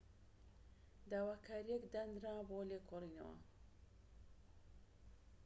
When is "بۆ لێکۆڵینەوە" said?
2.49-3.35